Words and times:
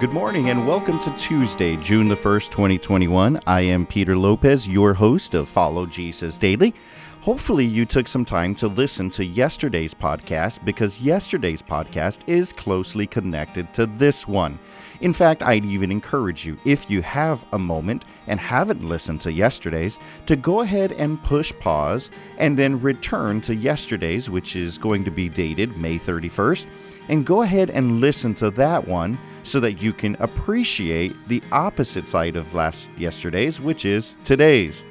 Good 0.00 0.14
morning 0.14 0.48
and 0.48 0.66
welcome 0.66 0.98
to 1.00 1.14
Tuesday, 1.18 1.76
June 1.76 2.08
the 2.08 2.16
1st, 2.16 2.48
2021. 2.52 3.38
I 3.46 3.60
am 3.60 3.84
Peter 3.84 4.16
Lopez, 4.16 4.66
your 4.66 4.94
host 4.94 5.34
of 5.34 5.46
Follow 5.46 5.84
Jesus 5.84 6.38
Daily. 6.38 6.74
Hopefully, 7.20 7.66
you 7.66 7.84
took 7.84 8.08
some 8.08 8.24
time 8.24 8.54
to 8.54 8.68
listen 8.68 9.10
to 9.10 9.26
yesterday's 9.26 9.92
podcast 9.92 10.64
because 10.64 11.02
yesterday's 11.02 11.60
podcast 11.60 12.20
is 12.26 12.50
closely 12.50 13.06
connected 13.06 13.74
to 13.74 13.84
this 13.84 14.26
one. 14.26 14.58
In 15.02 15.12
fact, 15.12 15.42
I'd 15.42 15.66
even 15.66 15.90
encourage 15.92 16.46
you, 16.46 16.56
if 16.64 16.88
you 16.88 17.02
have 17.02 17.44
a 17.52 17.58
moment 17.58 18.06
and 18.26 18.40
haven't 18.40 18.82
listened 18.82 19.20
to 19.20 19.32
yesterday's, 19.32 19.98
to 20.24 20.34
go 20.34 20.62
ahead 20.62 20.92
and 20.92 21.22
push 21.24 21.52
pause 21.60 22.10
and 22.38 22.58
then 22.58 22.80
return 22.80 23.42
to 23.42 23.54
yesterday's, 23.54 24.30
which 24.30 24.56
is 24.56 24.78
going 24.78 25.04
to 25.04 25.10
be 25.10 25.28
dated 25.28 25.76
May 25.76 25.98
31st, 25.98 26.68
and 27.10 27.26
go 27.26 27.42
ahead 27.42 27.68
and 27.68 28.00
listen 28.00 28.34
to 28.36 28.50
that 28.52 28.88
one 28.88 29.18
so 29.42 29.60
that 29.60 29.80
you 29.80 29.92
can 29.92 30.16
appreciate 30.20 31.16
the 31.28 31.42
opposite 31.52 32.06
side 32.06 32.36
of 32.36 32.54
last 32.54 32.90
yesterday's, 32.96 33.60
which 33.60 33.84
is 33.84 34.14
today's. 34.24 34.84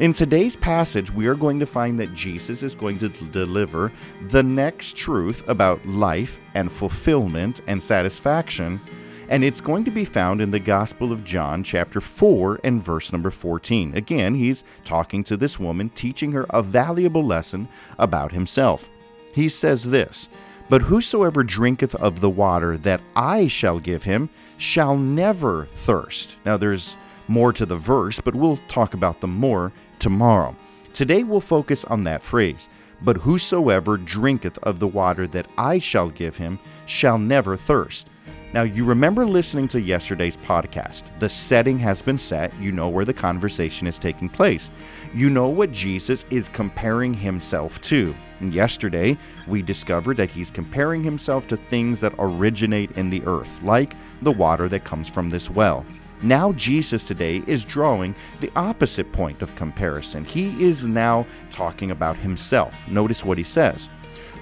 In 0.00 0.12
today's 0.12 0.56
passage, 0.56 1.12
we 1.12 1.28
are 1.28 1.36
going 1.36 1.60
to 1.60 1.66
find 1.66 1.96
that 2.00 2.14
Jesus 2.14 2.64
is 2.64 2.74
going 2.74 2.98
to 2.98 3.08
deliver 3.08 3.92
the 4.28 4.42
next 4.42 4.96
truth 4.96 5.46
about 5.48 5.86
life 5.86 6.40
and 6.54 6.72
fulfillment 6.72 7.60
and 7.68 7.80
satisfaction, 7.80 8.80
and 9.28 9.44
it's 9.44 9.60
going 9.60 9.84
to 9.84 9.92
be 9.92 10.04
found 10.04 10.40
in 10.40 10.50
the 10.50 10.58
Gospel 10.58 11.12
of 11.12 11.22
John, 11.22 11.62
chapter 11.62 12.00
4, 12.00 12.58
and 12.64 12.82
verse 12.82 13.12
number 13.12 13.30
14. 13.30 13.96
Again, 13.96 14.34
he's 14.34 14.64
talking 14.82 15.22
to 15.24 15.36
this 15.36 15.60
woman, 15.60 15.90
teaching 15.90 16.32
her 16.32 16.46
a 16.50 16.60
valuable 16.60 17.24
lesson 17.24 17.68
about 17.96 18.32
himself. 18.32 18.90
He 19.32 19.48
says 19.48 19.84
this 19.84 20.28
But 20.68 20.82
whosoever 20.82 21.42
drinketh 21.42 21.94
of 21.96 22.20
the 22.20 22.30
water 22.30 22.78
that 22.78 23.00
I 23.14 23.46
shall 23.46 23.78
give 23.78 24.04
him 24.04 24.30
shall 24.56 24.96
never 24.96 25.66
thirst. 25.72 26.36
Now, 26.44 26.56
there's 26.56 26.96
more 27.28 27.52
to 27.52 27.66
the 27.66 27.76
verse, 27.76 28.20
but 28.20 28.34
we'll 28.34 28.58
talk 28.68 28.94
about 28.94 29.20
them 29.20 29.34
more 29.34 29.72
tomorrow. 29.98 30.56
Today 30.92 31.22
we'll 31.22 31.40
focus 31.40 31.84
on 31.84 32.04
that 32.04 32.22
phrase. 32.22 32.68
But 33.04 33.18
whosoever 33.18 33.98
drinketh 33.98 34.58
of 34.62 34.78
the 34.78 34.88
water 34.88 35.26
that 35.28 35.46
I 35.58 35.78
shall 35.78 36.08
give 36.08 36.36
him 36.36 36.58
shall 36.86 37.18
never 37.18 37.56
thirst. 37.56 38.08
Now, 38.54 38.62
you 38.62 38.84
remember 38.84 39.26
listening 39.26 39.66
to 39.68 39.80
yesterday's 39.80 40.36
podcast. 40.36 41.02
The 41.18 41.28
setting 41.28 41.76
has 41.80 42.00
been 42.00 42.16
set. 42.16 42.54
You 42.60 42.70
know 42.70 42.88
where 42.88 43.04
the 43.04 43.12
conversation 43.12 43.88
is 43.88 43.98
taking 43.98 44.28
place. 44.28 44.70
You 45.12 45.28
know 45.28 45.48
what 45.48 45.72
Jesus 45.72 46.24
is 46.30 46.48
comparing 46.48 47.12
himself 47.12 47.80
to. 47.82 48.14
Yesterday, 48.40 49.18
we 49.48 49.60
discovered 49.60 50.16
that 50.18 50.30
he's 50.30 50.52
comparing 50.52 51.02
himself 51.02 51.48
to 51.48 51.56
things 51.56 52.00
that 52.00 52.14
originate 52.18 52.92
in 52.92 53.10
the 53.10 53.22
earth, 53.26 53.60
like 53.62 53.96
the 54.22 54.30
water 54.32 54.68
that 54.68 54.84
comes 54.84 55.10
from 55.10 55.30
this 55.30 55.50
well. 55.50 55.84
Now, 56.24 56.52
Jesus 56.52 57.06
today 57.06 57.42
is 57.46 57.66
drawing 57.66 58.14
the 58.40 58.50
opposite 58.56 59.12
point 59.12 59.42
of 59.42 59.54
comparison. 59.56 60.24
He 60.24 60.64
is 60.64 60.88
now 60.88 61.26
talking 61.50 61.90
about 61.90 62.16
himself. 62.16 62.88
Notice 62.88 63.26
what 63.26 63.36
he 63.36 63.44
says 63.44 63.90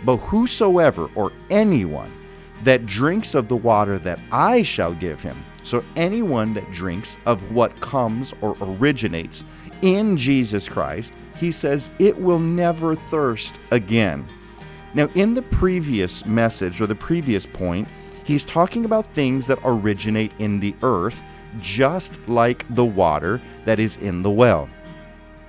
But 0.05 0.19
whosoever 0.19 1.11
or 1.17 1.33
anyone 1.51 2.13
that 2.63 2.87
drinks 2.87 3.35
of 3.35 3.49
the 3.49 3.57
water 3.57 3.99
that 3.99 4.21
I 4.31 4.63
shall 4.63 4.95
give 4.95 5.21
him, 5.21 5.37
so 5.65 5.85
anyone 5.97 6.55
that 6.55 6.71
drinks 6.71 7.19
of 7.27 7.51
what 7.51 7.81
comes 7.81 8.33
or 8.41 8.57
originates 8.61 9.45
in 9.83 10.17
Jesus 10.17 10.69
Christ, 10.69 11.13
he 11.35 11.51
says, 11.51 11.91
it 11.99 12.17
will 12.17 12.39
never 12.39 12.95
thirst 12.95 13.59
again. 13.73 14.25
Now, 14.95 15.09
in 15.17 15.35
the 15.35 15.43
previous 15.43 16.25
message 16.27 16.81
or 16.81 16.87
the 16.87 16.95
previous 16.95 17.45
point, 17.45 17.89
he's 18.23 18.45
talking 18.45 18.85
about 18.85 19.07
things 19.07 19.49
that 19.49 19.59
originate 19.65 20.31
in 20.39 20.61
the 20.61 20.77
earth 20.85 21.21
just 21.61 22.19
like 22.29 22.65
the 22.75 22.85
water 22.85 23.41
that 23.65 23.79
is 23.79 23.97
in 23.97 24.23
the 24.23 24.31
well. 24.31 24.69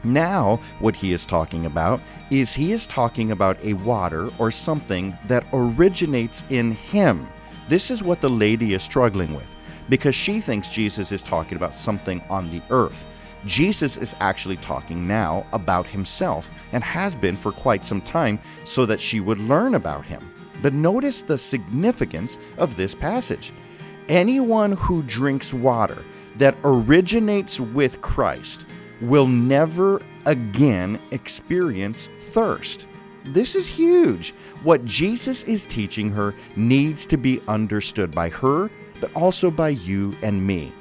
Now, 0.04 0.60
what 0.80 0.96
he 0.96 1.14
is 1.14 1.26
talking 1.26 1.66
about 1.66 2.02
is 2.30 2.54
he 2.54 2.74
is 2.74 2.86
talking 2.88 3.32
about 3.32 3.58
a 3.64 3.74
water 3.74 4.30
or 4.38 4.52
something 4.52 5.18
that 5.28 5.46
originates 5.54 6.44
in 6.50 6.72
him. 6.72 7.28
This 7.70 7.90
is 7.90 8.04
what 8.04 8.20
the 8.20 8.30
lady 8.30 8.74
is 8.74 8.84
struggling 8.84 9.34
with 9.34 9.56
because 9.90 10.16
she 10.16 10.40
thinks 10.40 10.70
Jesus 10.70 11.12
is 11.12 11.24
talking 11.24 11.56
about 11.56 11.76
something 11.76 12.22
on 12.30 12.50
the 12.50 12.62
earth. 12.70 13.06
Jesus 13.46 13.98
is 13.98 14.16
actually 14.20 14.58
talking 14.58 15.08
now 15.08 15.46
about 15.52 15.86
himself 15.86 16.52
and 16.72 16.84
has 16.84 17.16
been 17.16 17.36
for 17.36 17.52
quite 17.52 17.86
some 17.86 18.02
time 18.02 18.40
so 18.64 18.86
that 18.86 19.00
she 19.00 19.20
would 19.20 19.40
learn 19.40 19.76
about 19.76 20.06
him. 20.06 20.32
But 20.62 20.74
notice 20.74 21.22
the 21.22 21.38
significance 21.38 22.40
of 22.58 22.76
this 22.76 22.96
passage. 22.96 23.52
Anyone 24.10 24.74
who 24.74 25.02
drinks 25.04 25.54
water 25.54 26.04
that 26.36 26.58
originates 26.64 27.60
with 27.60 28.02
Christ 28.02 28.66
will 29.00 29.28
never 29.28 30.02
again 30.26 31.00
experience 31.12 32.10
thirst. 32.18 32.86
This 33.26 33.56
is 33.56 33.68
huge. 33.68 34.32
What 34.64 34.84
Jesus 34.84 35.44
is 35.44 35.66
teaching 35.66 36.10
her 36.12 36.36
needs 36.58 37.06
to 37.08 37.18
be 37.18 37.42
understood 37.48 38.12
by 38.12 38.30
her, 38.30 38.70
but 39.00 39.14
also 39.16 39.50
by 39.50 39.70
you 39.70 40.16
and 40.22 40.46
me. 40.46 40.74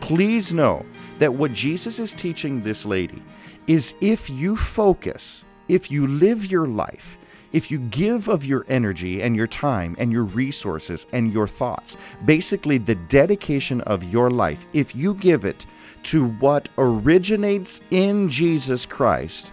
Please 0.00 0.54
know 0.54 0.86
that 1.18 1.34
what 1.34 1.52
Jesus 1.52 1.98
is 1.98 2.14
teaching 2.14 2.62
this 2.62 2.86
lady 2.86 3.22
is 3.66 3.92
if 4.00 4.30
you 4.30 4.56
focus, 4.56 5.44
if 5.68 5.90
you 5.90 6.06
live 6.06 6.50
your 6.50 6.66
life 6.66 7.18
if 7.52 7.70
you 7.70 7.78
give 7.78 8.28
of 8.28 8.44
your 8.44 8.64
energy 8.68 9.22
and 9.22 9.34
your 9.34 9.46
time 9.46 9.96
and 9.98 10.12
your 10.12 10.24
resources 10.24 11.06
and 11.12 11.32
your 11.32 11.48
thoughts, 11.48 11.96
basically 12.24 12.78
the 12.78 12.94
dedication 12.94 13.80
of 13.82 14.04
your 14.04 14.30
life, 14.30 14.66
if 14.72 14.94
you 14.94 15.14
give 15.14 15.44
it 15.44 15.66
to 16.04 16.26
what 16.26 16.68
originates 16.78 17.80
in 17.90 18.28
Jesus 18.28 18.86
Christ, 18.86 19.52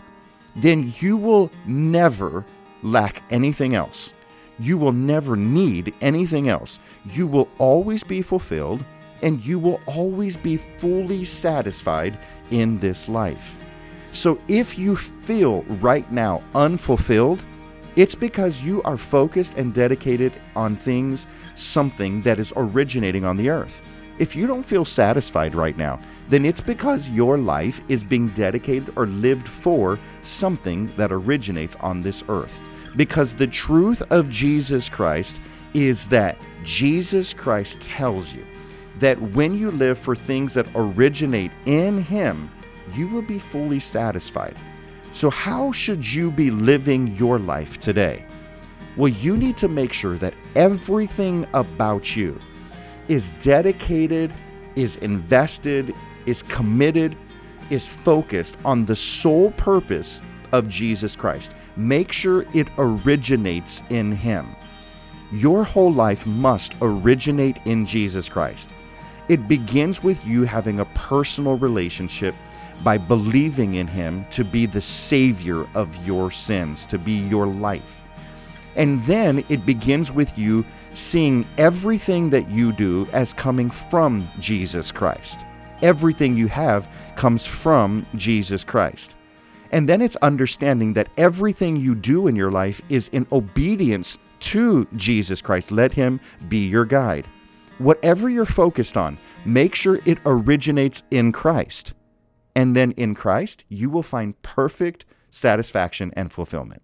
then 0.56 0.94
you 1.00 1.18
will 1.18 1.52
never 1.66 2.46
lack 2.84 3.24
anything 3.32 3.76
else. 3.76 4.14
You 4.60 4.78
will 4.78 4.92
never 4.92 5.36
need 5.36 5.94
anything 6.02 6.50
else. 6.50 6.80
You 7.06 7.28
will 7.28 7.48
always 7.58 8.04
be 8.04 8.22
fulfilled 8.22 8.84
and 9.22 9.44
you 9.44 9.60
will 9.60 9.82
always 9.86 10.38
be 10.38 10.58
fully 10.58 11.24
satisfied 11.24 12.18
in 12.52 12.80
this 12.80 13.10
life. 13.10 13.60
So 14.12 14.40
if 14.48 14.78
you 14.78 14.96
feel 14.96 15.64
right 15.64 16.10
now 16.12 16.44
unfulfilled, 16.56 17.44
it's 17.98 18.14
because 18.14 18.64
you 18.64 18.84
are 18.84 18.96
focused 18.96 19.56
and 19.56 19.74
dedicated 19.74 20.32
on 20.56 20.76
things, 20.76 21.28
something 21.56 22.22
that 22.22 22.38
is 22.38 22.54
originating 22.56 23.26
on 23.26 23.38
the 23.38 23.50
earth. 23.50 23.82
If 24.20 24.36
you 24.36 24.46
don't 24.46 24.62
feel 24.62 24.86
satisfied 24.86 25.56
right 25.56 25.76
now, 25.76 26.00
then 26.30 26.46
it's 26.46 26.62
because 26.62 27.10
your 27.10 27.40
life 27.40 27.82
is 27.90 28.04
being 28.04 28.30
dedicated 28.30 28.94
or 28.96 29.08
lived 29.08 29.48
for 29.48 29.98
something 30.22 30.96
that 30.96 31.12
originates 31.12 31.76
on 31.78 32.02
this 32.02 32.24
earth. 32.30 32.60
Because 32.96 33.34
the 33.34 33.48
truth 33.48 34.04
of 34.12 34.30
Jesus 34.30 34.90
Christ 34.90 35.42
is 35.74 36.08
that 36.10 36.38
Jesus 36.64 37.34
Christ 37.34 37.82
tells 37.82 38.32
you 38.32 38.46
that 39.00 39.20
when 39.20 39.58
you 39.58 39.72
live 39.72 39.98
for 39.98 40.16
things 40.16 40.54
that 40.54 40.68
originate 40.76 41.52
in 41.66 42.04
Him, 42.04 42.52
you 42.94 43.08
will 43.08 43.24
be 43.24 43.40
fully 43.40 43.80
satisfied. 43.80 44.56
So, 45.18 45.32
how 45.32 45.72
should 45.72 46.06
you 46.06 46.30
be 46.30 46.52
living 46.52 47.08
your 47.16 47.40
life 47.40 47.80
today? 47.80 48.24
Well, 48.96 49.08
you 49.08 49.36
need 49.36 49.58
to 49.58 49.68
make 49.68 49.92
sure 49.92 50.16
that 50.18 50.36
everything 50.56 51.48
about 51.56 52.16
you 52.16 52.40
is 53.08 53.32
dedicated, 53.40 54.32
is 54.76 54.98
invested, 54.98 55.92
is 56.28 56.44
committed, 56.44 57.18
is 57.72 57.88
focused 57.88 58.60
on 58.64 58.86
the 58.86 58.96
sole 58.96 59.50
purpose 59.54 60.22
of 60.52 60.70
Jesus 60.70 61.16
Christ. 61.16 61.54
Make 61.76 62.12
sure 62.12 62.46
it 62.54 62.68
originates 62.78 63.82
in 63.90 64.12
Him. 64.12 64.56
Your 65.32 65.64
whole 65.64 65.92
life 65.92 66.28
must 66.28 66.76
originate 66.80 67.58
in 67.66 67.88
Jesus 67.88 68.30
Christ. 68.30 68.70
It 69.30 69.48
begins 69.48 70.04
with 70.04 70.26
you 70.26 70.44
having 70.44 70.80
a 70.80 70.86
personal 70.86 71.58
relationship 71.58 72.34
by 72.84 72.98
believing 72.98 73.76
in 73.76 73.88
Him 73.88 74.26
to 74.32 74.44
be 74.44 74.66
the 74.66 74.82
Savior 74.82 75.68
of 75.76 76.06
your 76.06 76.32
sins, 76.32 76.86
to 76.88 76.98
be 76.98 77.14
your 77.28 77.48
life. 77.48 78.02
And 78.76 79.02
then 79.02 79.44
it 79.50 79.66
begins 79.66 80.12
with 80.12 80.38
you 80.38 80.66
seeing 80.94 81.46
everything 81.58 82.30
that 82.30 82.50
you 82.50 82.72
do 82.72 83.08
as 83.12 83.34
coming 83.34 83.70
from 83.70 84.30
Jesus 84.40 84.92
Christ. 84.92 85.42
Everything 85.82 86.38
you 86.38 86.48
have 86.48 86.90
comes 87.16 87.46
from 87.46 88.06
Jesus 88.16 88.64
Christ. 88.64 89.16
And 89.72 89.90
then 89.90 90.02
it's 90.02 90.16
understanding 90.18 90.94
that 90.94 91.10
everything 91.18 91.76
you 91.76 91.94
do 91.96 92.28
in 92.28 92.36
your 92.36 92.52
life 92.52 92.82
is 92.88 93.10
in 93.10 93.28
obedience 93.32 94.18
to 94.40 94.88
Jesus 94.96 95.42
Christ. 95.42 95.72
Let 95.72 95.92
Him 95.94 96.20
be 96.48 96.68
your 96.68 96.86
guide. 96.86 97.26
Whatever 97.80 98.28
you're 98.28 98.46
focused 98.46 98.98
on, 98.98 99.18
make 99.46 99.76
sure 99.76 100.00
it 100.04 100.18
originates 100.26 101.04
in 101.12 101.32
Christ. 101.32 101.94
And 102.56 102.76
then 102.76 102.92
in 102.94 103.14
Christ, 103.14 103.66
you 103.70 103.92
will 103.92 104.04
find 104.04 104.42
perfect 104.42 105.06
satisfaction 105.30 106.12
and 106.16 106.32
fulfillment. 106.32 106.82